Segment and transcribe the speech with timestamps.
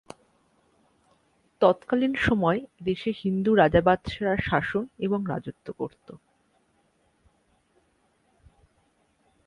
[1.61, 6.13] তৎকালীন সময়ে, এদেশে হিন্দু রাজা-বাদশারা শাসন এবং রাজত্ব করতো।